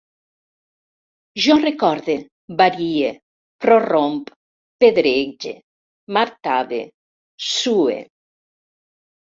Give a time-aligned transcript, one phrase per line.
[1.47, 2.15] Jo recorde,
[2.63, 3.13] varie,
[3.67, 4.35] prorromp,
[4.85, 5.55] pedrege,
[6.19, 6.83] martave,
[7.55, 8.05] sue